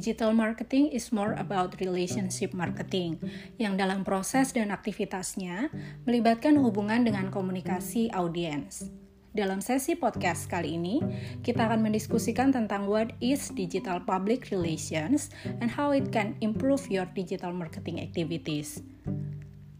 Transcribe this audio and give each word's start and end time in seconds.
Digital 0.00 0.32
marketing 0.32 0.88
is 0.96 1.12
more 1.12 1.36
about 1.36 1.76
relationship 1.76 2.56
marketing, 2.56 3.20
yang 3.60 3.76
dalam 3.76 4.00
proses 4.00 4.48
dan 4.48 4.72
aktivitasnya 4.72 5.68
melibatkan 6.08 6.56
hubungan 6.56 7.04
dengan 7.04 7.28
komunikasi 7.28 8.08
audiens. 8.16 8.88
Dalam 9.36 9.60
sesi 9.60 10.00
podcast 10.00 10.48
kali 10.48 10.80
ini, 10.80 11.04
kita 11.44 11.68
akan 11.68 11.84
mendiskusikan 11.84 12.48
tentang 12.48 12.88
what 12.88 13.12
is 13.20 13.52
digital 13.52 14.00
public 14.00 14.48
relations 14.48 15.28
and 15.60 15.68
how 15.68 15.92
it 15.92 16.08
can 16.08 16.32
improve 16.40 16.80
your 16.88 17.04
digital 17.12 17.52
marketing 17.52 18.00
activities. 18.00 18.80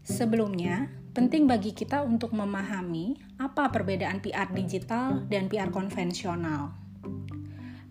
Sebelumnya, 0.05 0.85
penting 1.17 1.49
bagi 1.49 1.73
kita 1.73 2.05
untuk 2.05 2.37
memahami 2.37 3.17
apa 3.41 3.73
perbedaan 3.73 4.21
PR 4.21 4.53
digital 4.53 5.25
dan 5.25 5.49
PR 5.49 5.73
konvensional. 5.73 6.80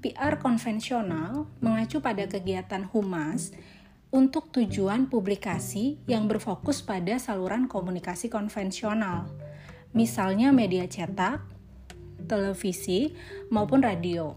PR 0.01 0.41
konvensional 0.41 1.45
mengacu 1.61 2.01
pada 2.01 2.25
kegiatan 2.25 2.89
humas 2.89 3.53
untuk 4.11 4.51
tujuan 4.51 5.07
publikasi 5.07 6.01
yang 6.11 6.27
berfokus 6.27 6.83
pada 6.83 7.21
saluran 7.21 7.71
komunikasi 7.71 8.27
konvensional, 8.27 9.31
misalnya 9.95 10.51
media 10.51 10.89
cetak, 10.89 11.45
televisi, 12.27 13.15
maupun 13.55 13.85
radio. 13.85 14.35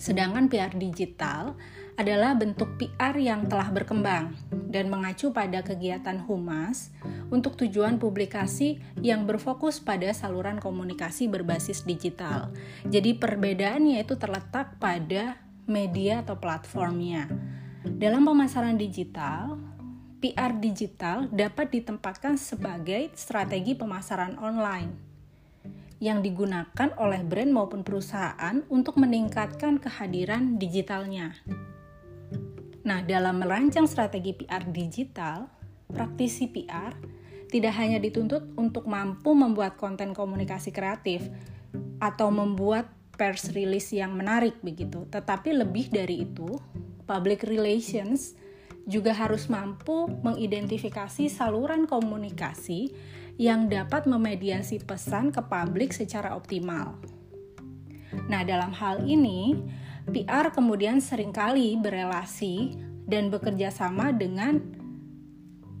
Sedangkan 0.00 0.50
PR 0.50 0.74
digital 0.74 1.54
adalah 1.96 2.36
bentuk 2.36 2.76
PR 2.76 3.16
yang 3.16 3.48
telah 3.48 3.72
berkembang 3.72 4.36
dan 4.68 4.92
mengacu 4.92 5.32
pada 5.32 5.64
kegiatan 5.64 6.20
humas 6.28 6.92
untuk 7.32 7.56
tujuan 7.56 7.96
publikasi 7.96 8.78
yang 9.00 9.24
berfokus 9.24 9.80
pada 9.80 10.12
saluran 10.12 10.60
komunikasi 10.60 11.26
berbasis 11.26 11.88
digital. 11.88 12.52
Jadi 12.84 13.16
perbedaannya 13.16 14.04
itu 14.04 14.20
terletak 14.20 14.76
pada 14.76 15.40
media 15.64 16.20
atau 16.20 16.36
platformnya. 16.36 17.32
Dalam 17.82 18.28
pemasaran 18.28 18.76
digital, 18.76 19.56
PR 20.20 20.52
digital 20.60 21.32
dapat 21.32 21.72
ditempatkan 21.72 22.36
sebagai 22.36 23.08
strategi 23.16 23.72
pemasaran 23.72 24.36
online 24.36 25.06
yang 25.96 26.20
digunakan 26.20 26.92
oleh 27.00 27.24
brand 27.24 27.52
maupun 27.56 27.80
perusahaan 27.80 28.60
untuk 28.68 29.00
meningkatkan 29.00 29.80
kehadiran 29.80 30.60
digitalnya. 30.60 31.32
Nah, 32.86 33.02
dalam 33.02 33.42
merancang 33.42 33.90
strategi 33.90 34.30
PR 34.30 34.62
digital, 34.70 35.50
praktisi 35.90 36.46
PR 36.46 36.94
tidak 37.50 37.74
hanya 37.82 37.98
dituntut 37.98 38.54
untuk 38.54 38.86
mampu 38.86 39.34
membuat 39.34 39.74
konten 39.74 40.14
komunikasi 40.14 40.70
kreatif 40.70 41.26
atau 41.98 42.30
membuat 42.30 42.86
press 43.18 43.50
release 43.50 43.90
yang 43.90 44.14
menarik 44.14 44.62
begitu, 44.62 45.02
tetapi 45.10 45.50
lebih 45.50 45.90
dari 45.90 46.30
itu, 46.30 46.62
public 47.10 47.42
relations 47.42 48.38
juga 48.86 49.10
harus 49.10 49.50
mampu 49.50 50.06
mengidentifikasi 50.22 51.26
saluran 51.26 51.90
komunikasi 51.90 52.94
yang 53.34 53.66
dapat 53.66 54.06
memediasi 54.06 54.78
pesan 54.78 55.34
ke 55.34 55.42
publik 55.42 55.90
secara 55.90 56.38
optimal. 56.38 56.94
Nah, 58.30 58.46
dalam 58.46 58.70
hal 58.70 59.02
ini, 59.10 59.58
PR 60.06 60.54
kemudian 60.54 61.02
sering 61.02 61.34
kali 61.34 61.74
berelasi 61.78 62.78
dan 63.06 63.30
bekerja 63.30 63.74
sama 63.74 64.14
dengan 64.14 64.62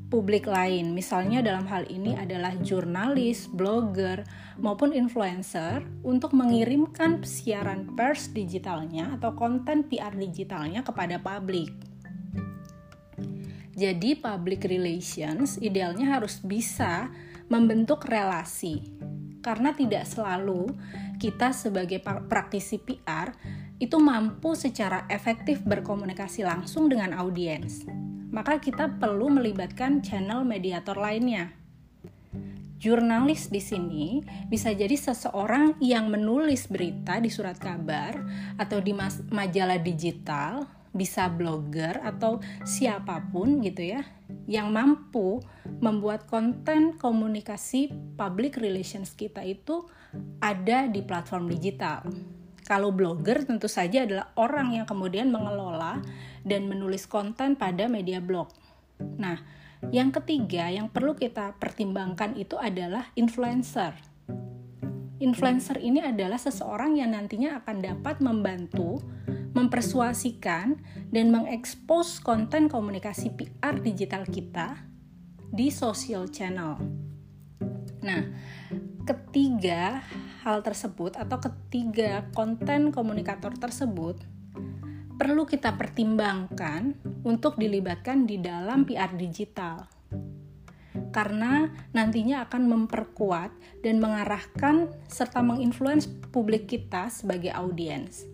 publik 0.06 0.46
lain. 0.46 0.94
Misalnya 0.94 1.42
dalam 1.42 1.66
hal 1.66 1.86
ini 1.90 2.14
adalah 2.14 2.54
jurnalis, 2.62 3.50
blogger, 3.50 4.22
maupun 4.58 4.94
influencer 4.94 5.82
untuk 6.06 6.32
mengirimkan 6.32 7.22
siaran 7.26 7.94
pers 7.98 8.30
digitalnya 8.30 9.18
atau 9.18 9.34
konten 9.34 9.86
PR 9.90 10.14
digitalnya 10.14 10.86
kepada 10.86 11.18
publik. 11.18 11.74
Jadi 13.76 14.16
public 14.16 14.64
relations 14.64 15.60
idealnya 15.60 16.16
harus 16.16 16.40
bisa 16.40 17.12
membentuk 17.52 18.08
relasi. 18.08 18.80
Karena 19.44 19.76
tidak 19.76 20.08
selalu 20.08 20.72
kita 21.22 21.54
sebagai 21.54 22.02
praktisi 22.02 22.82
PR 22.82 23.30
itu 23.76 23.96
mampu 24.00 24.56
secara 24.56 25.04
efektif 25.12 25.60
berkomunikasi 25.64 26.44
langsung 26.44 26.88
dengan 26.88 27.12
audiens 27.16 27.84
maka 28.36 28.60
kita 28.60 29.00
perlu 29.00 29.32
melibatkan 29.32 30.04
channel 30.04 30.44
mediator 30.44 31.00
lainnya. 31.00 31.56
Jurnalis 32.76 33.48
di 33.48 33.64
sini 33.64 34.20
bisa 34.52 34.76
jadi 34.76 34.92
seseorang 34.92 35.80
yang 35.80 36.12
menulis 36.12 36.68
berita 36.68 37.16
di 37.16 37.32
surat 37.32 37.56
kabar 37.56 38.20
atau 38.60 38.84
di 38.84 38.92
majalah 39.32 39.80
digital, 39.80 40.68
bisa 40.92 41.32
blogger 41.32 41.96
atau 42.04 42.44
siapa 42.68 43.24
pun 43.32 43.64
gitu 43.64 43.96
ya, 43.96 44.04
yang 44.44 44.68
mampu 44.68 45.40
membuat 45.80 46.28
konten 46.28 47.00
komunikasi 47.00 47.88
public 48.20 48.60
relations 48.60 49.16
kita 49.16 49.40
itu 49.40 49.88
ada 50.44 50.84
di 50.84 51.00
platform 51.00 51.48
digital. 51.48 52.04
Kalau 52.66 52.90
blogger 52.90 53.46
tentu 53.46 53.70
saja 53.70 54.02
adalah 54.02 54.34
orang 54.34 54.74
yang 54.74 54.90
kemudian 54.90 55.30
mengelola 55.30 56.02
dan 56.42 56.66
menulis 56.66 57.06
konten 57.06 57.54
pada 57.54 57.86
media 57.86 58.18
blog. 58.18 58.50
Nah, 58.98 59.38
yang 59.94 60.10
ketiga 60.10 60.66
yang 60.66 60.90
perlu 60.90 61.14
kita 61.14 61.54
pertimbangkan 61.62 62.34
itu 62.34 62.58
adalah 62.58 63.06
influencer. 63.14 63.94
Influencer 65.22 65.78
ini 65.78 66.02
adalah 66.02 66.42
seseorang 66.42 66.98
yang 66.98 67.14
nantinya 67.14 67.62
akan 67.62 67.76
dapat 67.80 68.18
membantu 68.18 68.98
mempersuasikan 69.56 70.76
dan 71.08 71.32
mengekspos 71.32 72.20
konten 72.20 72.68
komunikasi 72.68 73.32
PR 73.32 73.80
digital 73.80 74.28
kita 74.28 74.84
di 75.48 75.72
social 75.72 76.28
channel. 76.28 76.76
Nah, 78.04 78.22
ketiga 79.06 80.02
hal 80.42 80.66
tersebut 80.66 81.14
atau 81.14 81.38
ketiga 81.38 82.26
konten 82.34 82.90
komunikator 82.90 83.54
tersebut 83.54 84.18
perlu 85.16 85.48
kita 85.48 85.78
pertimbangkan 85.80 86.92
untuk 87.24 87.56
dilibatkan 87.56 88.28
di 88.28 88.36
dalam 88.36 88.84
PR 88.84 89.16
digital. 89.16 89.88
Karena 91.08 91.64
nantinya 91.96 92.44
akan 92.44 92.62
memperkuat 92.68 93.80
dan 93.80 93.96
mengarahkan 93.96 94.92
serta 95.08 95.40
menginfluence 95.40 96.04
publik 96.28 96.68
kita 96.68 97.08
sebagai 97.08 97.48
audiens. 97.56 98.28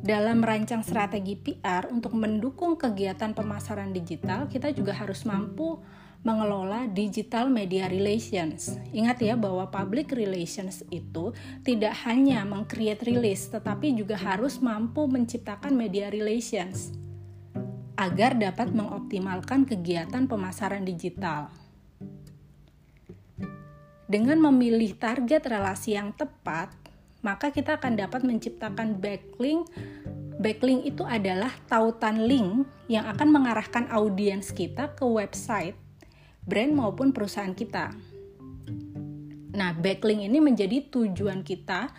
Dalam 0.00 0.40
merancang 0.40 0.86
strategi 0.86 1.34
PR 1.34 1.90
untuk 1.90 2.14
mendukung 2.14 2.78
kegiatan 2.78 3.34
pemasaran 3.34 3.90
digital, 3.90 4.46
kita 4.46 4.70
juga 4.70 4.94
harus 4.94 5.26
mampu 5.26 5.82
mengelola 6.20 6.84
digital 6.92 7.48
media 7.48 7.88
relations. 7.88 8.76
Ingat 8.92 9.24
ya 9.24 9.34
bahwa 9.40 9.72
public 9.72 10.12
relations 10.12 10.84
itu 10.92 11.32
tidak 11.64 11.96
hanya 12.04 12.44
mengcreate 12.44 13.08
release 13.08 13.48
tetapi 13.48 13.96
juga 13.96 14.20
harus 14.20 14.60
mampu 14.60 15.08
menciptakan 15.08 15.72
media 15.72 16.12
relations 16.12 16.92
agar 17.96 18.36
dapat 18.36 18.72
mengoptimalkan 18.72 19.64
kegiatan 19.64 20.28
pemasaran 20.28 20.84
digital. 20.84 21.52
Dengan 24.10 24.42
memilih 24.50 24.98
target 24.98 25.46
relasi 25.46 25.94
yang 25.94 26.10
tepat, 26.12 26.74
maka 27.22 27.52
kita 27.52 27.78
akan 27.78 27.96
dapat 27.96 28.24
menciptakan 28.24 28.98
backlink 28.98 29.68
Backlink 30.40 30.88
itu 30.88 31.04
adalah 31.04 31.52
tautan 31.68 32.24
link 32.24 32.64
yang 32.88 33.04
akan 33.04 33.28
mengarahkan 33.28 33.92
audiens 33.92 34.56
kita 34.56 34.88
ke 34.96 35.04
website 35.04 35.76
brand 36.50 36.74
maupun 36.74 37.14
perusahaan 37.14 37.54
kita. 37.54 37.94
Nah, 39.54 39.70
backlink 39.78 40.26
ini 40.26 40.42
menjadi 40.42 40.90
tujuan 40.90 41.46
kita 41.46 41.94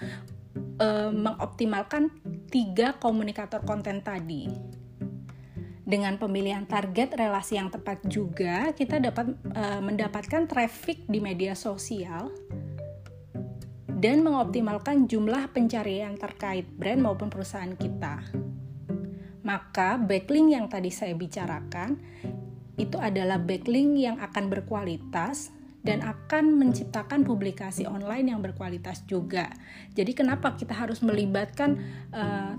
e, 0.75 0.87
mengoptimalkan 1.15 2.11
tiga 2.51 2.99
komunikator 2.99 3.63
konten 3.63 4.03
tadi. 4.03 4.51
Dengan 5.81 6.15
pemilihan 6.19 6.67
target 6.67 7.15
relasi 7.15 7.59
yang 7.59 7.71
tepat 7.71 8.03
juga, 8.11 8.75
kita 8.75 8.99
dapat 8.99 9.35
e, 9.55 9.63
mendapatkan 9.79 10.51
traffic 10.51 11.07
di 11.07 11.23
media 11.23 11.55
sosial 11.55 12.31
dan 14.01 14.25
mengoptimalkan 14.25 15.05
jumlah 15.05 15.53
pencarian 15.53 16.17
terkait 16.17 16.65
brand 16.65 16.99
maupun 16.99 17.29
perusahaan 17.29 17.75
kita. 17.77 18.25
Maka 19.41 20.01
backlink 20.01 20.53
yang 20.53 20.65
tadi 20.69 20.89
saya 20.89 21.13
bicarakan 21.13 22.01
itu 22.79 22.95
adalah 22.99 23.39
backlink 23.41 23.99
yang 23.99 24.17
akan 24.19 24.47
berkualitas 24.47 25.51
dan 25.81 26.05
akan 26.05 26.61
menciptakan 26.61 27.25
publikasi 27.25 27.89
online 27.89 28.31
yang 28.31 28.39
berkualitas 28.39 29.01
juga. 29.09 29.49
Jadi 29.97 30.13
kenapa 30.13 30.53
kita 30.53 30.77
harus 30.77 31.01
melibatkan 31.01 31.81
uh, 32.13 32.53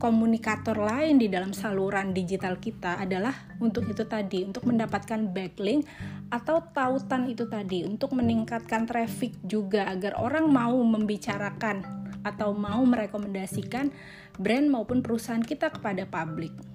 komunikator 0.00 0.74
lain 0.74 1.20
di 1.20 1.30
dalam 1.30 1.54
saluran 1.54 2.10
digital 2.12 2.58
kita 2.58 2.98
adalah 2.98 3.32
untuk 3.60 3.86
itu 3.86 4.04
tadi, 4.08 4.42
untuk 4.42 4.66
mendapatkan 4.66 5.30
backlink 5.30 5.86
atau 6.32 6.64
tautan 6.74 7.30
itu 7.30 7.46
tadi, 7.46 7.86
untuk 7.86 8.16
meningkatkan 8.16 8.88
traffic 8.88 9.36
juga 9.44 9.86
agar 9.86 10.18
orang 10.18 10.50
mau 10.50 10.74
membicarakan 10.82 11.84
atau 12.24 12.56
mau 12.56 12.80
merekomendasikan 12.82 13.92
brand 14.40 14.66
maupun 14.72 15.04
perusahaan 15.04 15.44
kita 15.44 15.68
kepada 15.68 16.08
publik. 16.08 16.73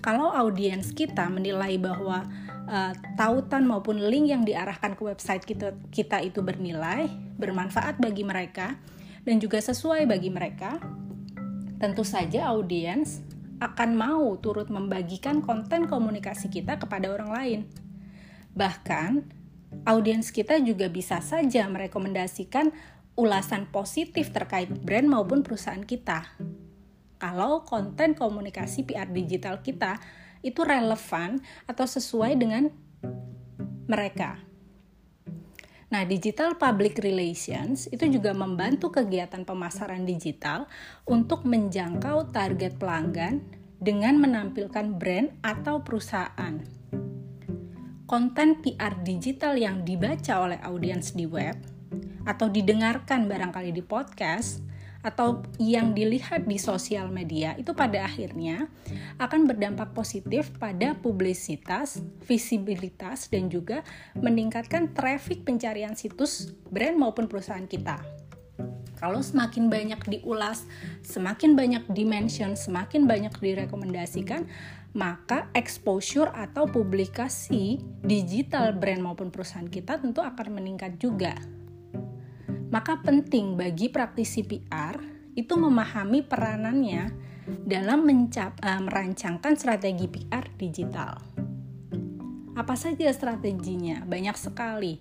Kalau 0.00 0.32
audiens 0.32 0.96
kita 0.96 1.28
menilai 1.28 1.76
bahwa 1.76 2.24
uh, 2.68 2.92
tautan 3.20 3.68
maupun 3.68 4.00
link 4.00 4.32
yang 4.32 4.42
diarahkan 4.48 4.96
ke 4.96 5.02
website 5.04 5.44
kita, 5.44 5.76
kita 5.92 6.24
itu 6.24 6.40
bernilai, 6.40 7.08
bermanfaat 7.36 8.00
bagi 8.00 8.24
mereka, 8.24 8.80
dan 9.28 9.36
juga 9.36 9.60
sesuai 9.60 10.08
bagi 10.08 10.32
mereka, 10.32 10.80
tentu 11.76 12.00
saja 12.04 12.48
audiens 12.48 13.20
akan 13.60 13.90
mau 13.92 14.24
turut 14.40 14.72
membagikan 14.72 15.44
konten 15.44 15.84
komunikasi 15.84 16.48
kita 16.48 16.80
kepada 16.80 17.12
orang 17.12 17.30
lain. 17.30 17.60
Bahkan, 18.56 19.20
audiens 19.84 20.32
kita 20.32 20.56
juga 20.64 20.88
bisa 20.88 21.20
saja 21.20 21.68
merekomendasikan 21.68 22.72
ulasan 23.20 23.68
positif 23.68 24.32
terkait 24.32 24.72
brand 24.72 25.04
maupun 25.04 25.44
perusahaan 25.44 25.84
kita. 25.84 26.24
Kalau 27.20 27.68
konten 27.68 28.16
komunikasi 28.16 28.88
PR 28.88 29.12
digital 29.12 29.60
kita 29.60 30.00
itu 30.40 30.64
relevan 30.64 31.36
atau 31.68 31.84
sesuai 31.84 32.32
dengan 32.40 32.72
mereka. 33.84 34.40
Nah, 35.90 36.06
digital 36.06 36.54
public 36.54 37.02
relations 37.02 37.90
itu 37.90 38.06
juga 38.06 38.30
membantu 38.30 38.94
kegiatan 38.94 39.42
pemasaran 39.42 40.06
digital 40.06 40.70
untuk 41.04 41.42
menjangkau 41.44 42.30
target 42.30 42.78
pelanggan 42.78 43.42
dengan 43.82 44.16
menampilkan 44.22 44.96
brand 44.96 45.28
atau 45.42 45.82
perusahaan. 45.82 46.62
Konten 48.06 48.48
PR 48.62 49.02
digital 49.02 49.58
yang 49.58 49.82
dibaca 49.82 50.46
oleh 50.46 50.58
audiens 50.62 51.12
di 51.12 51.26
web 51.26 51.58
atau 52.22 52.46
didengarkan 52.46 53.26
barangkali 53.26 53.74
di 53.74 53.82
podcast 53.82 54.69
atau 55.00 55.40
yang 55.56 55.96
dilihat 55.96 56.44
di 56.44 56.60
sosial 56.60 57.08
media 57.08 57.56
itu 57.56 57.72
pada 57.72 58.04
akhirnya 58.04 58.68
akan 59.16 59.48
berdampak 59.48 59.96
positif 59.96 60.52
pada 60.60 60.92
publisitas, 60.92 62.04
visibilitas, 62.24 63.32
dan 63.32 63.48
juga 63.48 63.80
meningkatkan 64.16 64.92
traffic 64.92 65.44
pencarian 65.44 65.96
situs 65.96 66.52
brand 66.68 67.00
maupun 67.00 67.24
perusahaan 67.24 67.64
kita. 67.64 68.00
Kalau 69.00 69.24
semakin 69.24 69.72
banyak 69.72 70.00
diulas, 70.04 70.68
semakin 71.00 71.56
banyak 71.56 71.88
dimension, 71.96 72.52
semakin 72.52 73.08
banyak 73.08 73.32
direkomendasikan, 73.40 74.44
maka 74.92 75.48
exposure 75.56 76.28
atau 76.34 76.68
publikasi 76.68 77.80
digital 78.04 78.76
brand 78.76 79.00
maupun 79.00 79.32
perusahaan 79.32 79.64
kita 79.64 79.96
tentu 79.96 80.20
akan 80.20 80.60
meningkat 80.60 81.00
juga. 81.00 81.32
Maka 82.70 83.02
penting 83.02 83.58
bagi 83.58 83.90
praktisi 83.90 84.46
PR 84.46 84.94
itu 85.34 85.54
memahami 85.58 86.22
peranannya 86.22 87.10
dalam 87.66 88.06
mencap, 88.06 88.62
uh, 88.62 88.78
merancangkan 88.78 89.58
strategi 89.58 90.06
PR 90.06 90.46
digital. 90.54 91.18
Apa 92.54 92.74
saja 92.78 93.10
strateginya? 93.10 94.06
Banyak 94.06 94.36
sekali. 94.38 94.94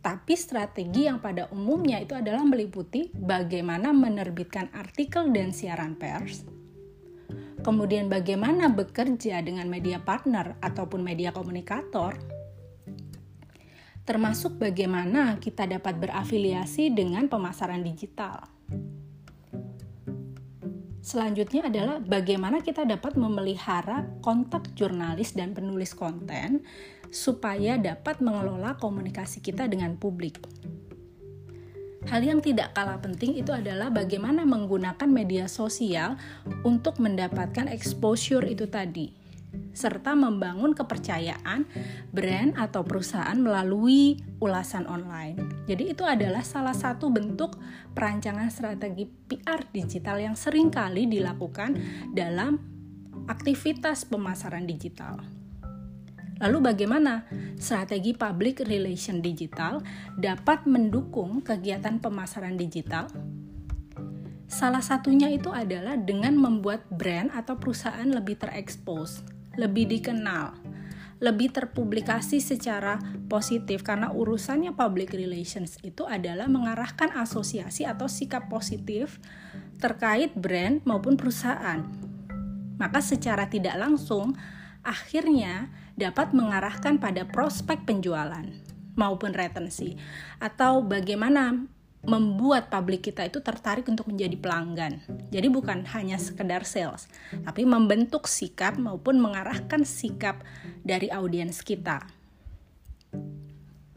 Tapi 0.00 0.34
strategi 0.38 1.04
yang 1.04 1.18
pada 1.18 1.50
umumnya 1.52 1.98
itu 2.00 2.14
adalah 2.14 2.46
meliputi 2.46 3.10
bagaimana 3.12 3.90
menerbitkan 3.90 4.70
artikel 4.70 5.28
dan 5.34 5.50
siaran 5.50 5.98
pers, 5.98 6.46
kemudian 7.66 8.06
bagaimana 8.06 8.70
bekerja 8.70 9.42
dengan 9.42 9.66
media 9.66 9.98
partner 9.98 10.54
ataupun 10.62 11.02
media 11.02 11.34
komunikator, 11.34 12.14
termasuk 14.06 14.62
bagaimana 14.62 15.42
kita 15.42 15.66
dapat 15.66 15.98
berafiliasi 15.98 16.94
dengan 16.94 17.26
pemasaran 17.26 17.82
digital. 17.82 18.46
Selanjutnya 21.02 21.66
adalah 21.70 22.02
bagaimana 22.02 22.62
kita 22.62 22.82
dapat 22.82 23.14
memelihara 23.14 24.06
kontak 24.22 24.74
jurnalis 24.74 25.34
dan 25.34 25.54
penulis 25.54 25.94
konten 25.94 26.66
supaya 27.14 27.78
dapat 27.78 28.18
mengelola 28.22 28.74
komunikasi 28.78 29.38
kita 29.42 29.70
dengan 29.70 29.94
publik. 29.98 30.42
Hal 32.06 32.22
yang 32.22 32.38
tidak 32.38 32.74
kalah 32.74 33.02
penting 33.02 33.34
itu 33.34 33.50
adalah 33.50 33.90
bagaimana 33.90 34.46
menggunakan 34.46 35.10
media 35.10 35.50
sosial 35.50 36.14
untuk 36.62 37.02
mendapatkan 37.02 37.66
exposure 37.66 38.46
itu 38.46 38.70
tadi 38.70 39.25
serta 39.76 40.16
membangun 40.16 40.72
kepercayaan 40.72 41.68
brand 42.08 42.56
atau 42.56 42.80
perusahaan 42.80 43.36
melalui 43.36 44.16
ulasan 44.40 44.88
online. 44.88 45.68
Jadi 45.68 45.92
itu 45.92 46.02
adalah 46.08 46.40
salah 46.40 46.72
satu 46.72 47.12
bentuk 47.12 47.60
perancangan 47.92 48.48
strategi 48.48 49.04
PR 49.04 49.68
digital 49.68 50.16
yang 50.16 50.36
sering 50.36 50.72
kali 50.72 51.04
dilakukan 51.04 51.76
dalam 52.16 52.56
aktivitas 53.28 54.08
pemasaran 54.08 54.64
digital. 54.64 55.20
Lalu 56.36 56.72
bagaimana 56.72 57.24
strategi 57.56 58.12
public 58.12 58.64
relation 58.64 59.24
digital 59.24 59.80
dapat 60.20 60.68
mendukung 60.68 61.40
kegiatan 61.40 61.96
pemasaran 61.96 62.60
digital? 62.60 63.08
Salah 64.46 64.84
satunya 64.84 65.32
itu 65.32 65.50
adalah 65.50 65.96
dengan 65.96 66.36
membuat 66.36 66.86
brand 66.92 67.32
atau 67.32 67.56
perusahaan 67.56 68.06
lebih 68.06 68.38
terekspos 68.38 69.35
lebih 69.56 69.88
dikenal, 69.88 70.56
lebih 71.20 71.52
terpublikasi 71.52 72.40
secara 72.40 73.00
positif. 73.28 73.82
Karena 73.82 74.12
urusannya 74.12 74.76
public 74.76 75.12
relations 75.16 75.80
itu 75.82 76.04
adalah 76.04 76.48
mengarahkan 76.48 77.12
asosiasi 77.16 77.88
atau 77.88 78.08
sikap 78.08 78.48
positif 78.52 79.20
terkait 79.76 80.32
brand 80.36 80.80
maupun 80.88 81.16
perusahaan. 81.20 81.84
Maka 82.76 83.00
secara 83.00 83.48
tidak 83.48 83.76
langsung 83.80 84.36
akhirnya 84.84 85.72
dapat 85.96 86.36
mengarahkan 86.36 87.00
pada 87.00 87.24
prospek 87.24 87.88
penjualan 87.88 88.44
maupun 88.96 89.32
retensi. 89.32 89.96
Atau 90.40 90.84
bagaimana 90.84 91.68
membuat 92.06 92.70
publik 92.70 93.10
kita 93.10 93.26
itu 93.26 93.42
tertarik 93.42 93.90
untuk 93.90 94.06
menjadi 94.06 94.38
pelanggan. 94.38 95.02
Jadi 95.34 95.50
bukan 95.50 95.82
hanya 95.90 96.16
sekedar 96.22 96.62
sales, 96.62 97.10
tapi 97.42 97.66
membentuk 97.66 98.30
sikap 98.30 98.78
maupun 98.78 99.18
mengarahkan 99.18 99.82
sikap 99.82 100.40
dari 100.86 101.10
audiens 101.10 101.60
kita. 101.66 102.06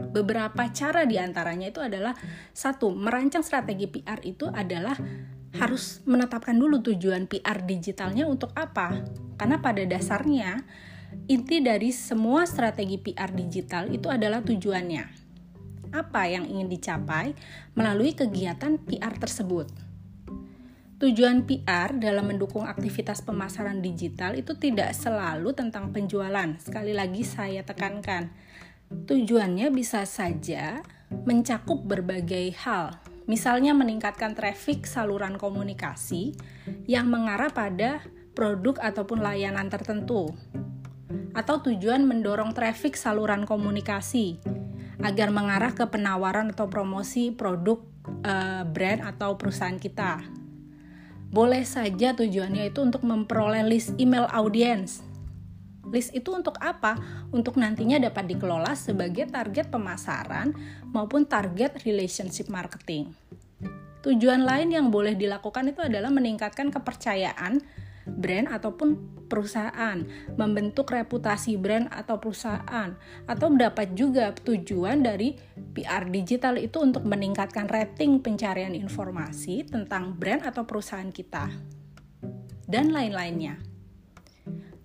Beberapa 0.10 0.66
cara 0.74 1.06
di 1.06 1.22
antaranya 1.22 1.70
itu 1.70 1.86
adalah 1.86 2.18
satu, 2.50 2.90
merancang 2.90 3.46
strategi 3.46 3.86
PR 3.86 4.18
itu 4.26 4.50
adalah 4.50 4.98
harus 5.62 6.02
menetapkan 6.10 6.58
dulu 6.58 6.82
tujuan 6.82 7.30
PR 7.30 7.62
digitalnya 7.62 8.26
untuk 8.26 8.50
apa. 8.58 9.06
Karena 9.38 9.62
pada 9.62 9.86
dasarnya 9.86 10.66
inti 11.30 11.62
dari 11.62 11.94
semua 11.94 12.50
strategi 12.50 12.98
PR 12.98 13.30
digital 13.38 13.94
itu 13.94 14.10
adalah 14.10 14.42
tujuannya 14.42 15.19
apa 15.92 16.30
yang 16.30 16.46
ingin 16.46 16.70
dicapai 16.70 17.34
melalui 17.74 18.14
kegiatan 18.14 18.78
PR 18.82 19.14
tersebut. 19.18 19.70
Tujuan 21.00 21.48
PR 21.48 21.96
dalam 21.96 22.28
mendukung 22.28 22.68
aktivitas 22.68 23.24
pemasaran 23.24 23.80
digital 23.80 24.36
itu 24.36 24.52
tidak 24.60 24.92
selalu 24.92 25.56
tentang 25.56 25.96
penjualan. 25.96 26.60
Sekali 26.60 26.92
lagi 26.92 27.24
saya 27.24 27.64
tekankan, 27.64 28.28
tujuannya 29.08 29.72
bisa 29.72 30.04
saja 30.04 30.84
mencakup 31.24 31.88
berbagai 31.88 32.52
hal. 32.60 33.00
Misalnya 33.32 33.72
meningkatkan 33.72 34.36
traffic 34.36 34.84
saluran 34.84 35.40
komunikasi 35.40 36.36
yang 36.84 37.08
mengarah 37.08 37.54
pada 37.54 38.04
produk 38.36 38.76
ataupun 38.82 39.24
layanan 39.24 39.72
tertentu. 39.72 40.36
Atau 41.32 41.64
tujuan 41.64 42.04
mendorong 42.04 42.52
traffic 42.52 43.00
saluran 43.00 43.48
komunikasi 43.48 44.42
agar 45.00 45.32
mengarah 45.32 45.72
ke 45.72 45.88
penawaran 45.88 46.52
atau 46.52 46.68
promosi 46.68 47.32
produk 47.32 47.80
uh, 48.24 48.64
brand 48.68 49.04
atau 49.04 49.40
perusahaan 49.40 49.80
kita. 49.80 50.24
Boleh 51.30 51.62
saja 51.62 52.18
tujuannya 52.18 52.74
itu 52.74 52.82
untuk 52.82 53.06
memperoleh 53.06 53.62
list 53.64 53.94
email 54.02 54.26
audiens. 54.34 55.06
List 55.90 56.14
itu 56.14 56.34
untuk 56.34 56.58
apa? 56.62 56.98
Untuk 57.34 57.58
nantinya 57.58 57.98
dapat 58.02 58.30
dikelola 58.30 58.74
sebagai 58.78 59.30
target 59.30 59.70
pemasaran 59.74 60.54
maupun 60.90 61.26
target 61.26 61.82
relationship 61.86 62.50
marketing. 62.50 63.14
Tujuan 64.00 64.48
lain 64.48 64.72
yang 64.72 64.88
boleh 64.90 65.14
dilakukan 65.18 65.70
itu 65.70 65.84
adalah 65.84 66.08
meningkatkan 66.08 66.72
kepercayaan 66.72 67.62
brand 68.18 68.50
ataupun 68.50 68.98
perusahaan, 69.30 70.02
membentuk 70.34 70.90
reputasi 70.90 71.56
brand 71.62 71.86
atau 71.94 72.18
perusahaan, 72.18 72.98
atau 73.30 73.48
dapat 73.54 73.94
juga 73.94 74.34
tujuan 74.34 75.06
dari 75.06 75.38
PR 75.78 76.10
digital 76.10 76.58
itu 76.58 76.82
untuk 76.82 77.06
meningkatkan 77.06 77.70
rating 77.70 78.26
pencarian 78.26 78.74
informasi 78.74 79.70
tentang 79.70 80.18
brand 80.18 80.42
atau 80.42 80.66
perusahaan 80.66 81.14
kita, 81.14 81.54
dan 82.66 82.90
lain-lainnya. 82.90 83.62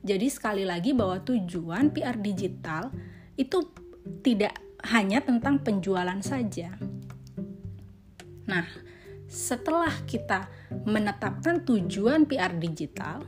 Jadi, 0.04 0.28
sekali 0.28 0.68
lagi, 0.68 0.92
bahwa 0.92 1.24
tujuan 1.24 1.88
PR 1.88 2.20
digital 2.20 2.92
itu 3.40 3.72
tidak 4.20 4.52
hanya 4.92 5.24
tentang 5.24 5.64
penjualan 5.64 6.20
saja. 6.20 6.76
Nah, 8.44 8.68
setelah 9.34 9.90
kita 10.06 10.46
menetapkan 10.86 11.66
tujuan 11.66 12.22
PR 12.30 12.54
digital, 12.54 13.26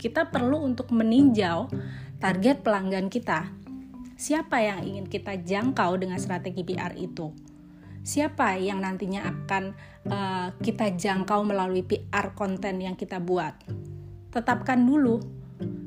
kita 0.00 0.32
perlu 0.32 0.64
untuk 0.64 0.88
meninjau 0.88 1.68
target 2.16 2.64
pelanggan 2.64 3.12
kita. 3.12 3.52
Siapa 4.16 4.64
yang 4.64 4.80
ingin 4.80 5.04
kita 5.04 5.36
jangkau 5.36 6.00
dengan 6.00 6.16
strategi 6.16 6.64
PR 6.64 6.96
itu? 6.96 7.36
Siapa 8.00 8.56
yang 8.56 8.80
nantinya 8.80 9.28
akan 9.28 9.64
uh, 10.08 10.48
kita 10.56 10.96
jangkau 10.96 11.44
melalui 11.44 11.84
PR 11.84 12.32
konten 12.32 12.80
yang 12.80 12.96
kita 12.96 13.20
buat? 13.20 13.60
Tetapkan 14.32 14.80
dulu 14.80 15.20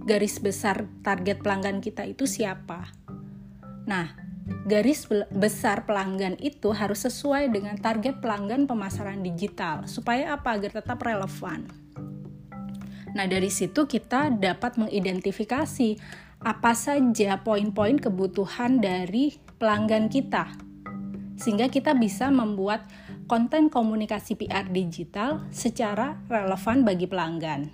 garis 0.05 0.37
besar 0.37 0.85
target 1.01 1.41
pelanggan 1.41 1.81
kita 1.81 2.05
itu 2.05 2.29
siapa. 2.29 2.85
Nah, 3.89 4.28
garis 4.69 5.09
besar 5.33 5.85
pelanggan 5.89 6.37
itu 6.37 6.69
harus 6.73 7.05
sesuai 7.05 7.49
dengan 7.49 7.75
target 7.77 8.21
pelanggan 8.21 8.69
pemasaran 8.69 9.25
digital 9.25 9.89
supaya 9.89 10.37
apa 10.37 10.57
agar 10.57 10.81
tetap 10.81 11.01
relevan. 11.01 11.65
Nah, 13.17 13.25
dari 13.25 13.49
situ 13.49 13.89
kita 13.89 14.29
dapat 14.29 14.77
mengidentifikasi 14.77 15.97
apa 16.39 16.71
saja 16.71 17.41
poin-poin 17.41 17.97
kebutuhan 17.97 18.79
dari 18.79 19.35
pelanggan 19.57 20.07
kita. 20.07 20.53
Sehingga 21.35 21.67
kita 21.67 21.97
bisa 21.97 22.29
membuat 22.29 22.85
konten 23.25 23.67
komunikasi 23.69 24.37
PR 24.37 24.69
digital 24.69 25.43
secara 25.49 26.21
relevan 26.29 26.85
bagi 26.85 27.05
pelanggan. 27.09 27.69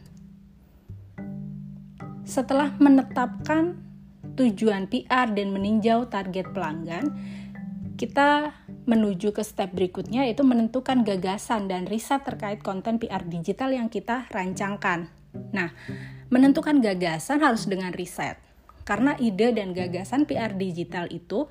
Setelah 2.25 2.74
menetapkan 2.82 3.85
tujuan 4.36 4.92
PR 4.92 5.32
dan 5.32 5.51
meninjau 5.56 6.08
target 6.12 6.51
pelanggan, 6.51 7.15
kita 7.96 8.51
menuju 8.86 9.32
ke 9.32 9.42
step 9.42 9.72
berikutnya 9.72 10.27
yaitu 10.27 10.44
menentukan 10.44 11.01
gagasan 11.01 11.72
dan 11.72 11.88
riset 11.88 12.22
terkait 12.22 12.62
konten 12.62 13.00
PR 13.00 13.24
digital 13.24 13.72
yang 13.72 13.88
kita 13.88 14.27
rancangkan. 14.30 15.10
Nah, 15.56 15.72
menentukan 16.30 16.84
gagasan 16.84 17.42
harus 17.42 17.65
dengan 17.65 17.96
riset. 17.96 18.38
Karena 18.86 19.18
ide 19.18 19.50
dan 19.56 19.74
gagasan 19.74 20.30
PR 20.30 20.54
digital 20.54 21.10
itu 21.10 21.50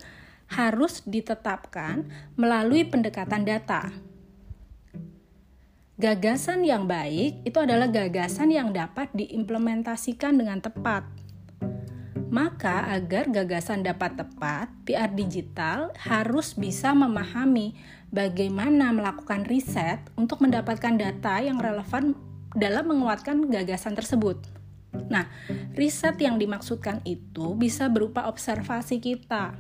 harus 0.55 1.03
ditetapkan 1.03 2.07
melalui 2.39 2.87
pendekatan 2.87 3.43
data. 3.43 3.91
Gagasan 5.95 6.67
yang 6.67 6.87
baik 6.91 7.47
itu 7.47 7.59
adalah 7.59 7.87
gagasan 7.87 8.51
yang 8.51 8.71
dapat 8.71 9.11
diimplementasikan 9.15 10.35
dengan 10.35 10.59
tepat. 10.59 11.07
Maka, 12.35 12.91
agar 12.91 13.31
gagasan 13.31 13.87
dapat 13.87 14.19
tepat, 14.19 14.67
PR 14.83 15.07
digital 15.15 15.95
harus 16.03 16.59
bisa 16.59 16.91
memahami 16.91 17.79
bagaimana 18.11 18.91
melakukan 18.91 19.47
riset 19.47 20.03
untuk 20.19 20.43
mendapatkan 20.43 20.99
data 20.99 21.39
yang 21.39 21.63
relevan 21.63 22.19
dalam 22.59 22.91
menguatkan 22.91 23.47
gagasan 23.47 23.95
tersebut. 23.95 24.51
Nah, 25.07 25.31
riset 25.79 26.19
yang 26.19 26.35
dimaksudkan 26.35 27.07
itu 27.07 27.55
bisa 27.55 27.87
berupa 27.87 28.27
observasi 28.27 28.99
kita. 28.99 29.55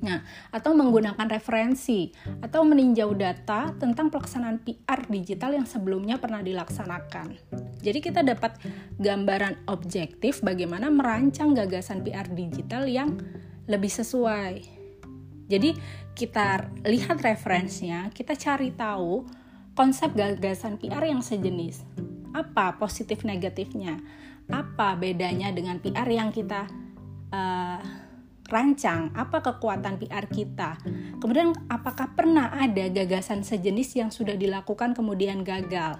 Nah, 0.00 0.24
atau 0.48 0.72
menggunakan 0.72 1.28
referensi 1.28 2.08
atau 2.40 2.64
meninjau 2.64 3.12
data 3.12 3.76
tentang 3.76 4.08
pelaksanaan 4.08 4.64
PR 4.64 5.04
digital 5.12 5.60
yang 5.60 5.68
sebelumnya 5.68 6.16
pernah 6.16 6.40
dilaksanakan. 6.40 7.36
Jadi 7.80 7.98
kita 8.04 8.20
dapat 8.20 8.60
gambaran 9.00 9.64
objektif 9.72 10.44
bagaimana 10.44 10.92
merancang 10.92 11.56
gagasan 11.56 12.04
PR 12.04 12.28
digital 12.28 12.84
yang 12.84 13.16
lebih 13.64 13.88
sesuai. 13.88 14.80
Jadi 15.50 15.74
kita 16.14 16.70
lihat 16.86 17.18
referensinya, 17.24 18.12
kita 18.14 18.38
cari 18.38 18.70
tahu 18.70 19.26
konsep 19.74 20.14
gagasan 20.14 20.78
PR 20.78 21.02
yang 21.08 21.24
sejenis. 21.24 21.82
Apa 22.30 22.78
positif 22.78 23.26
negatifnya? 23.26 23.98
Apa 24.46 24.94
bedanya 24.94 25.50
dengan 25.50 25.82
PR 25.82 26.06
yang 26.06 26.30
kita 26.30 26.70
uh, 27.34 27.82
rancang? 28.46 29.10
Apa 29.14 29.42
kekuatan 29.42 29.98
PR 29.98 30.30
kita? 30.30 30.78
Kemudian 31.18 31.54
apakah 31.66 32.14
pernah 32.14 32.54
ada 32.54 32.86
gagasan 32.86 33.42
sejenis 33.42 33.98
yang 33.98 34.10
sudah 34.14 34.38
dilakukan 34.38 34.94
kemudian 34.94 35.42
gagal? 35.42 35.98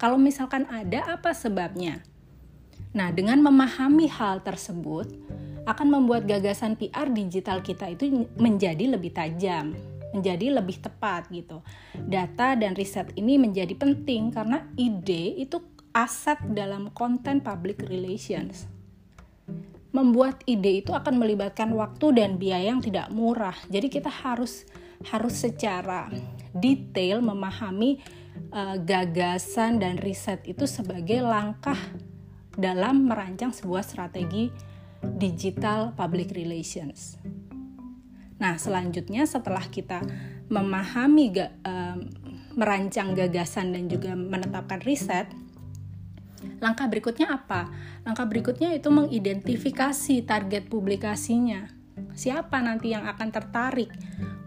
Kalau 0.00 0.18
misalkan 0.18 0.66
ada, 0.70 1.06
apa 1.06 1.30
sebabnya? 1.34 2.02
Nah, 2.94 3.10
dengan 3.10 3.42
memahami 3.42 4.06
hal 4.06 4.42
tersebut 4.46 5.10
akan 5.66 5.86
membuat 5.88 6.28
gagasan 6.28 6.76
PR 6.78 7.10
digital 7.10 7.64
kita 7.64 7.90
itu 7.90 8.28
menjadi 8.38 8.94
lebih 8.94 9.14
tajam 9.14 9.74
menjadi 10.14 10.54
lebih 10.54 10.78
tepat 10.78 11.26
gitu. 11.34 11.58
Data 11.98 12.54
dan 12.54 12.78
riset 12.78 13.10
ini 13.18 13.34
menjadi 13.34 13.74
penting 13.74 14.30
karena 14.30 14.62
ide 14.78 15.34
itu 15.42 15.58
aset 15.90 16.38
dalam 16.54 16.94
konten 16.94 17.42
public 17.42 17.82
relations. 17.90 18.70
Membuat 19.90 20.46
ide 20.46 20.86
itu 20.86 20.94
akan 20.94 21.18
melibatkan 21.18 21.74
waktu 21.74 22.14
dan 22.14 22.38
biaya 22.38 22.70
yang 22.70 22.82
tidak 22.82 23.10
murah. 23.10 23.54
Jadi 23.66 23.90
kita 23.90 24.10
harus 24.10 24.62
harus 25.10 25.34
secara 25.34 26.08
detail 26.54 27.18
memahami 27.18 27.98
uh, 28.54 28.76
gagasan 28.78 29.82
dan 29.82 29.98
riset 29.98 30.46
itu 30.46 30.64
sebagai 30.64 31.20
langkah 31.20 31.76
dalam 32.54 33.10
merancang 33.10 33.50
sebuah 33.50 33.82
strategi 33.82 34.54
digital 35.02 35.92
public 35.92 36.30
relations. 36.32 37.18
Nah, 38.38 38.56
selanjutnya 38.56 39.26
setelah 39.26 39.66
kita 39.66 40.00
memahami 40.48 41.34
ga, 41.34 41.50
uh, 41.66 41.98
merancang 42.54 43.12
gagasan 43.12 43.74
dan 43.74 43.90
juga 43.90 44.14
menetapkan 44.14 44.78
riset, 44.86 45.26
langkah 46.62 46.86
berikutnya 46.86 47.34
apa? 47.34 47.68
Langkah 48.06 48.24
berikutnya 48.30 48.70
itu 48.72 48.88
mengidentifikasi 48.88 50.22
target 50.24 50.70
publikasinya. 50.70 51.66
Siapa 52.14 52.62
nanti 52.62 52.94
yang 52.94 53.10
akan 53.10 53.28
tertarik 53.34 53.90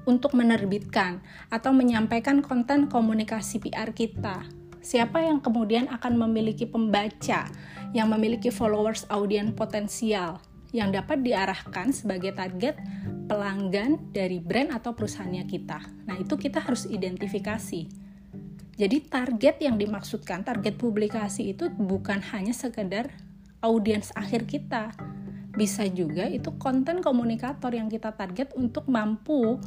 untuk 0.08 0.34
menerbitkan 0.34 1.20
atau 1.52 1.76
menyampaikan 1.76 2.40
konten 2.40 2.88
komunikasi 2.88 3.60
PR 3.60 3.92
kita? 3.92 4.48
Siapa 4.80 5.20
yang 5.20 5.44
kemudian 5.44 5.92
akan 5.92 6.16
memiliki 6.16 6.64
pembaca 6.64 7.52
yang 7.92 8.08
memiliki 8.08 8.48
followers 8.48 9.04
audien 9.12 9.52
potensial 9.52 10.40
yang 10.72 10.96
dapat 10.96 11.24
diarahkan 11.24 11.92
sebagai 11.92 12.32
target 12.36 12.80
pelanggan 13.28 14.00
dari 14.16 14.40
brand 14.40 14.72
atau 14.72 14.96
perusahaannya 14.96 15.44
kita. 15.44 15.80
Nah, 16.08 16.16
itu 16.16 16.40
kita 16.40 16.64
harus 16.64 16.88
identifikasi. 16.88 18.08
Jadi 18.78 18.98
target 19.10 19.60
yang 19.60 19.76
dimaksudkan, 19.76 20.46
target 20.48 20.78
publikasi 20.80 21.52
itu 21.52 21.68
bukan 21.68 22.22
hanya 22.32 22.54
sekedar 22.54 23.10
audiens 23.60 24.14
akhir 24.14 24.46
kita. 24.46 24.94
Bisa 25.58 25.90
juga 25.90 26.30
itu 26.30 26.54
konten 26.62 27.02
komunikator 27.02 27.74
yang 27.74 27.90
kita 27.90 28.14
target 28.14 28.54
untuk 28.54 28.86
mampu 28.86 29.58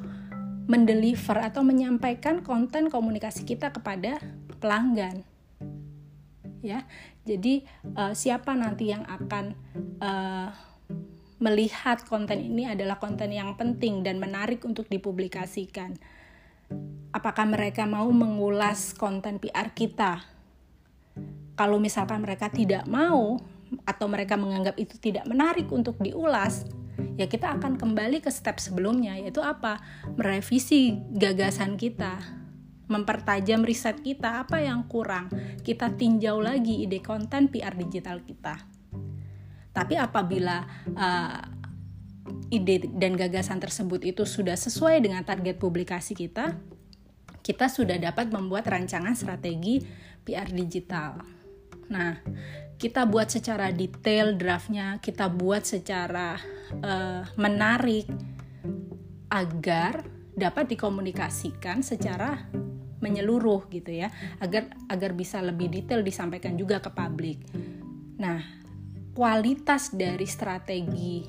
mendeliver 0.66 1.38
atau 1.40 1.64
menyampaikan 1.64 2.44
konten 2.44 2.92
komunikasi 2.92 3.46
kita 3.48 3.72
kepada 3.72 4.20
pelanggan. 4.60 5.24
Ya. 6.60 6.84
Jadi 7.24 7.64
uh, 7.96 8.12
siapa 8.12 8.52
nanti 8.56 8.92
yang 8.92 9.04
akan 9.06 9.56
uh, 10.00 10.50
melihat 11.40 12.04
konten 12.04 12.36
ini 12.36 12.68
adalah 12.68 13.00
konten 13.00 13.32
yang 13.32 13.56
penting 13.56 14.04
dan 14.04 14.20
menarik 14.20 14.60
untuk 14.68 14.88
dipublikasikan. 14.92 15.96
Apakah 17.10 17.48
mereka 17.48 17.88
mau 17.88 18.06
mengulas 18.12 18.94
konten 18.94 19.40
PR 19.40 19.72
kita? 19.72 20.22
Kalau 21.56 21.80
misalkan 21.80 22.22
mereka 22.22 22.52
tidak 22.52 22.86
mau 22.86 23.40
atau 23.84 24.06
mereka 24.06 24.36
menganggap 24.36 24.76
itu 24.78 24.96
tidak 24.98 25.26
menarik 25.26 25.66
untuk 25.72 25.98
diulas, 25.98 26.64
ya 27.16 27.26
kita 27.28 27.56
akan 27.58 27.76
kembali 27.76 28.24
ke 28.24 28.30
step 28.32 28.58
sebelumnya 28.58 29.16
yaitu 29.16 29.40
apa? 29.44 29.80
Merevisi 30.16 30.96
gagasan 31.14 31.76
kita, 31.76 32.20
mempertajam 32.90 33.62
riset 33.62 34.02
kita 34.02 34.42
apa 34.42 34.58
yang 34.58 34.88
kurang, 34.90 35.30
kita 35.62 35.94
tinjau 35.94 36.42
lagi 36.42 36.82
ide 36.82 36.98
konten 36.98 37.46
PR 37.46 37.78
digital 37.78 38.20
kita. 38.26 38.58
Tapi 39.70 39.94
apabila 39.94 40.66
uh, 40.98 41.40
ide 42.50 42.90
dan 42.98 43.14
gagasan 43.14 43.62
tersebut 43.62 44.02
itu 44.02 44.26
sudah 44.26 44.58
sesuai 44.58 44.98
dengan 44.98 45.22
target 45.22 45.62
publikasi 45.62 46.18
kita, 46.18 46.58
kita 47.40 47.66
sudah 47.70 47.96
dapat 47.96 48.28
membuat 48.34 48.66
rancangan 48.66 49.14
strategi 49.14 49.80
PR 50.26 50.50
digital. 50.50 51.22
Nah, 51.90 52.22
kita 52.80 53.04
buat 53.04 53.28
secara 53.28 53.68
detail 53.68 54.40
draftnya, 54.40 54.96
kita 55.04 55.28
buat 55.28 55.68
secara 55.68 56.40
uh, 56.80 57.28
menarik 57.36 58.08
agar 59.28 60.00
dapat 60.32 60.72
dikomunikasikan 60.72 61.84
secara 61.84 62.48
menyeluruh 63.04 63.68
gitu 63.68 64.00
ya, 64.00 64.08
agar 64.40 64.72
agar 64.88 65.12
bisa 65.12 65.44
lebih 65.44 65.68
detail 65.68 66.00
disampaikan 66.00 66.56
juga 66.56 66.80
ke 66.80 66.88
publik. 66.88 67.44
Nah, 68.16 68.40
kualitas 69.12 69.92
dari 69.92 70.24
strategi 70.24 71.20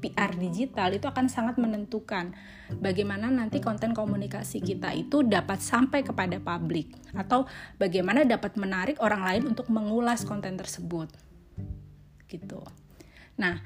PR 0.00 0.32
digital 0.34 0.96
itu 0.96 1.04
akan 1.06 1.28
sangat 1.28 1.60
menentukan 1.60 2.32
bagaimana 2.80 3.28
nanti 3.28 3.60
konten 3.60 3.92
komunikasi 3.92 4.64
kita 4.64 4.96
itu 4.96 5.20
dapat 5.20 5.60
sampai 5.60 6.00
kepada 6.00 6.40
publik 6.40 6.90
atau 7.12 7.44
bagaimana 7.76 8.24
dapat 8.24 8.56
menarik 8.56 8.96
orang 9.04 9.22
lain 9.22 9.42
untuk 9.52 9.68
mengulas 9.68 10.24
konten 10.24 10.56
tersebut. 10.56 11.12
Gitu. 12.26 12.64
Nah, 13.40 13.56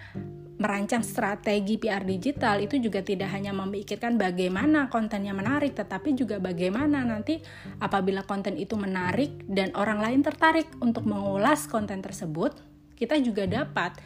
merancang 0.54 1.02
strategi 1.02 1.74
PR 1.82 2.06
digital 2.06 2.62
itu 2.62 2.78
juga 2.78 3.02
tidak 3.02 3.34
hanya 3.34 3.50
memikirkan 3.50 4.14
bagaimana 4.14 4.86
kontennya 4.86 5.34
menarik, 5.34 5.74
tetapi 5.74 6.14
juga 6.14 6.38
bagaimana 6.38 7.02
nanti 7.02 7.42
apabila 7.82 8.22
konten 8.22 8.54
itu 8.54 8.78
menarik 8.78 9.42
dan 9.50 9.74
orang 9.74 9.98
lain 9.98 10.20
tertarik 10.22 10.70
untuk 10.78 11.02
mengulas 11.10 11.66
konten 11.66 11.98
tersebut, 11.98 12.54
kita 12.94 13.18
juga 13.18 13.50
dapat 13.50 13.98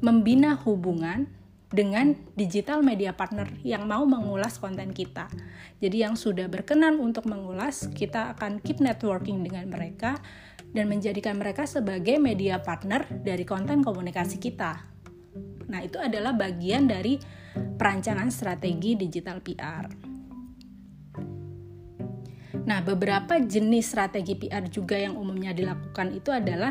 membina 0.00 0.56
hubungan 0.64 1.28
dengan 1.70 2.18
digital 2.34 2.82
media 2.82 3.14
partner 3.14 3.46
yang 3.62 3.86
mau 3.86 4.02
mengulas 4.02 4.58
konten 4.58 4.90
kita. 4.90 5.30
Jadi 5.78 6.02
yang 6.02 6.18
sudah 6.18 6.50
berkenan 6.50 6.98
untuk 6.98 7.30
mengulas, 7.30 7.86
kita 7.94 8.34
akan 8.34 8.58
keep 8.58 8.82
networking 8.82 9.46
dengan 9.46 9.70
mereka 9.70 10.18
dan 10.74 10.90
menjadikan 10.90 11.38
mereka 11.38 11.66
sebagai 11.70 12.18
media 12.18 12.58
partner 12.58 13.06
dari 13.06 13.46
konten 13.46 13.86
komunikasi 13.86 14.42
kita. 14.42 14.82
Nah, 15.70 15.80
itu 15.86 16.02
adalah 16.02 16.34
bagian 16.34 16.90
dari 16.90 17.18
perancangan 17.54 18.26
strategi 18.34 18.98
digital 18.98 19.38
PR. 19.38 20.09
Nah, 22.70 22.86
beberapa 22.86 23.34
jenis 23.34 23.90
strategi 23.90 24.38
PR 24.38 24.62
juga 24.70 24.94
yang 24.94 25.18
umumnya 25.18 25.50
dilakukan 25.50 26.14
itu 26.14 26.30
adalah 26.30 26.70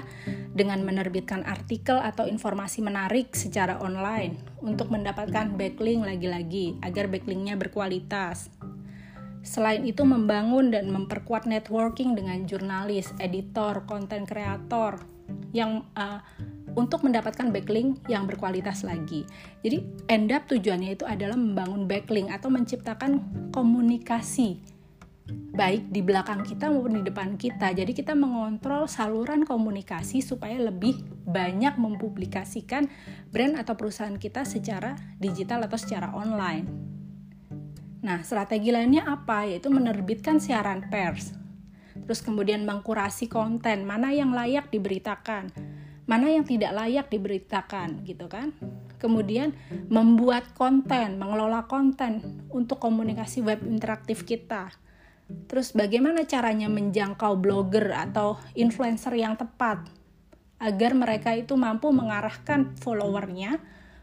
dengan 0.55 0.79
menerbitkan 0.87 1.43
artikel 1.43 1.99
atau 1.99 2.23
informasi 2.23 2.79
menarik 2.79 3.35
secara 3.35 3.75
online 3.83 4.39
untuk 4.63 4.95
mendapatkan 4.95 5.59
backlink 5.59 6.07
lagi-lagi 6.07 6.79
agar 6.87 7.11
backlinknya 7.11 7.59
berkualitas. 7.59 8.47
Selain 9.43 9.83
itu 9.83 10.07
membangun 10.07 10.71
dan 10.71 10.87
memperkuat 10.87 11.43
networking 11.43 12.15
dengan 12.15 12.47
jurnalis, 12.47 13.11
editor, 13.19 13.83
konten 13.83 14.23
kreator 14.23 15.03
yang 15.51 15.83
uh, 15.99 16.23
untuk 16.79 17.03
mendapatkan 17.03 17.51
backlink 17.51 17.99
yang 18.07 18.23
berkualitas 18.23 18.87
lagi. 18.87 19.27
Jadi 19.67 19.83
end 20.07 20.31
up 20.31 20.47
tujuannya 20.47 20.95
itu 20.95 21.03
adalah 21.03 21.35
membangun 21.35 21.91
backlink 21.91 22.31
atau 22.31 22.47
menciptakan 22.47 23.19
komunikasi 23.51 24.78
baik 25.31 25.93
di 25.93 26.01
belakang 26.01 26.41
kita 26.43 26.67
maupun 26.67 26.99
di 26.99 27.03
depan 27.05 27.37
kita. 27.37 27.71
Jadi 27.71 27.93
kita 27.93 28.17
mengontrol 28.17 28.89
saluran 28.89 29.45
komunikasi 29.45 30.19
supaya 30.19 30.57
lebih 30.57 31.01
banyak 31.25 31.77
mempublikasikan 31.77 32.89
brand 33.29 33.55
atau 33.57 33.77
perusahaan 33.77 34.17
kita 34.17 34.43
secara 34.43 34.97
digital 35.21 35.65
atau 35.69 35.77
secara 35.77 36.11
online. 36.11 36.65
Nah, 37.99 38.23
strategi 38.23 38.71
lainnya 38.71 39.05
apa? 39.05 39.45
Yaitu 39.45 39.67
menerbitkan 39.69 40.39
siaran 40.39 40.87
pers. 40.87 41.35
Terus 41.93 42.25
kemudian 42.25 42.65
mengkurasi 42.65 43.29
konten, 43.29 43.85
mana 43.85 44.09
yang 44.15 44.33
layak 44.33 44.71
diberitakan 44.73 45.51
mana 46.09 46.25
yang 46.33 46.41
tidak 46.41 46.73
layak 46.73 47.05
diberitakan 47.13 48.01
gitu 48.01 48.25
kan 48.25 48.49
kemudian 48.97 49.53
membuat 49.93 50.57
konten 50.57 51.21
mengelola 51.21 51.69
konten 51.69 52.41
untuk 52.49 52.81
komunikasi 52.81 53.45
web 53.45 53.61
interaktif 53.61 54.25
kita 54.25 54.73
terus 55.49 55.73
bagaimana 55.73 56.25
caranya 56.25 56.69
menjangkau 56.69 57.37
blogger 57.37 57.93
atau 57.93 58.37
influencer 58.57 59.13
yang 59.17 59.37
tepat 59.37 59.85
agar 60.59 60.91
mereka 60.91 61.33
itu 61.33 61.55
mampu 61.55 61.89
mengarahkan 61.89 62.75
followernya 62.83 63.57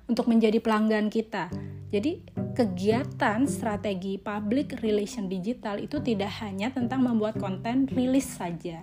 untuk 0.07 0.31
menjadi 0.31 0.63
pelanggan 0.63 1.11
kita. 1.13 1.51
Jadi 1.91 2.23
kegiatan 2.57 3.45
strategi 3.47 4.17
public 4.17 4.81
relation 4.81 5.29
digital 5.29 5.79
itu 5.79 6.01
tidak 6.01 6.33
hanya 6.43 6.73
tentang 6.73 7.05
membuat 7.05 7.37
konten 7.37 7.87
rilis 7.91 8.27
saja. 8.27 8.83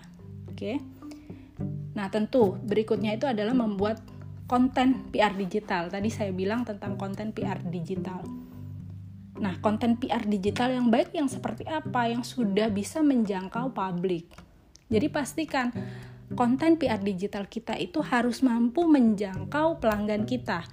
Oke. 0.51 0.79
Nah, 1.93 2.07
tentu 2.09 2.57
berikutnya 2.61 3.15
itu 3.17 3.25
adalah 3.25 3.55
membuat 3.55 4.03
konten 4.45 5.09
PR 5.09 5.33
digital. 5.33 5.89
Tadi 5.89 6.09
saya 6.11 6.29
bilang 6.29 6.67
tentang 6.67 6.99
konten 6.99 7.31
PR 7.33 7.57
digital. 7.65 8.21
Nah, 9.39 9.57
konten 9.61 9.97
PR 9.97 10.21
digital 10.25 10.73
yang 10.73 10.93
baik 10.93 11.13
yang 11.13 11.25
seperti 11.25 11.65
apa 11.65 12.09
yang 12.09 12.21
sudah 12.21 12.69
bisa 12.69 13.01
menjangkau 13.01 13.73
publik. 13.73 14.29
Jadi 14.89 15.09
pastikan 15.09 15.73
konten 16.37 16.77
PR 16.77 17.01
digital 17.01 17.49
kita 17.49 17.73
itu 17.77 18.01
harus 18.05 18.45
mampu 18.45 18.85
menjangkau 18.85 19.81
pelanggan 19.81 20.25
kita. 20.29 20.65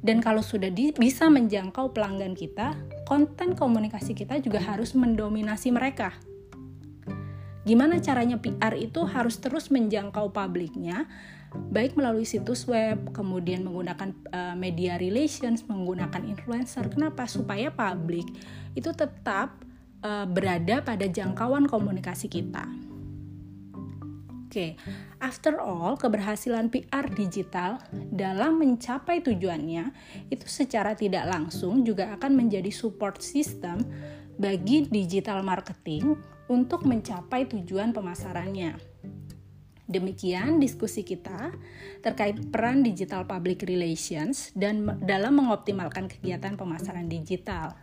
Dan 0.00 0.22
kalau 0.22 0.40
sudah 0.40 0.70
di, 0.70 0.94
bisa 0.94 1.26
menjangkau 1.26 1.90
pelanggan 1.92 2.32
kita, 2.32 2.78
konten 3.04 3.58
komunikasi 3.58 4.14
kita 4.14 4.38
juga 4.38 4.62
harus 4.62 4.94
mendominasi 4.94 5.74
mereka 5.74 6.14
Gimana 7.66 7.98
caranya 7.98 8.38
PR 8.38 8.78
itu 8.78 9.02
harus 9.10 9.42
terus 9.42 9.74
menjangkau 9.74 10.30
publiknya, 10.30 11.10
baik 11.70 11.98
melalui 11.98 12.24
situs 12.24 12.64
web, 12.64 13.12
kemudian 13.12 13.66
menggunakan 13.66 14.14
uh, 14.32 14.54
media 14.56 14.96
relations, 14.96 15.66
menggunakan 15.68 16.24
influencer. 16.24 16.88
Kenapa? 16.88 17.28
Supaya 17.28 17.68
publik 17.72 18.24
itu 18.72 18.92
tetap 18.92 19.60
uh, 20.04 20.24
berada 20.24 20.80
pada 20.80 21.04
jangkauan 21.08 21.68
komunikasi 21.68 22.28
kita. 22.32 22.64
Oke, 24.46 24.72
okay. 24.72 25.00
after 25.20 25.60
all, 25.60 26.00
keberhasilan 26.00 26.72
PR 26.72 27.12
digital 27.12 27.76
dalam 27.92 28.56
mencapai 28.56 29.20
tujuannya 29.20 29.92
itu 30.32 30.46
secara 30.48 30.96
tidak 30.96 31.28
langsung 31.28 31.84
juga 31.84 32.14
akan 32.16 32.32
menjadi 32.40 32.72
support 32.72 33.20
system 33.20 33.84
bagi 34.40 34.88
digital 34.88 35.44
marketing 35.44 36.16
untuk 36.46 36.86
mencapai 36.86 37.44
tujuan 37.52 37.92
pemasarannya. 37.92 38.95
Demikian 39.86 40.58
diskusi 40.58 41.06
kita 41.06 41.54
terkait 42.02 42.34
peran 42.50 42.82
digital 42.82 43.22
public 43.22 43.62
relations 43.62 44.50
dan 44.58 44.98
dalam 45.06 45.38
mengoptimalkan 45.38 46.10
kegiatan 46.10 46.58
pemasaran 46.58 47.06
digital. 47.06 47.78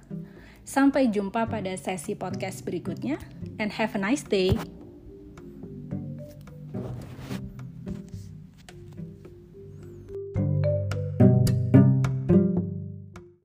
Sampai 0.67 1.07
jumpa 1.07 1.47
pada 1.47 1.71
sesi 1.79 2.15
podcast 2.15 2.67
berikutnya 2.67 3.19
and 3.55 3.71
have 3.79 3.95
a 3.95 4.01
nice 4.03 4.27
day. 4.27 4.51